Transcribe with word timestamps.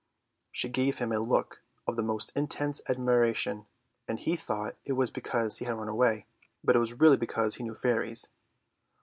She 0.51 0.67
gave 0.67 0.97
him 0.97 1.11
a 1.11 1.19
look 1.19 1.61
of 1.85 1.95
the 1.95 2.01
most 2.01 2.35
intense 2.35 2.81
admiration, 2.89 3.67
and 4.07 4.19
he 4.19 4.35
thought 4.35 4.75
it 4.83 4.93
was 4.93 5.11
because 5.11 5.59
he 5.59 5.65
had 5.65 5.77
run 5.77 5.89
away, 5.89 6.25
but 6.63 6.75
it 6.75 6.79
was 6.79 6.95
really 6.99 7.17
because 7.17 7.57
he 7.57 7.63
knew 7.63 7.75
fairies. 7.75 8.29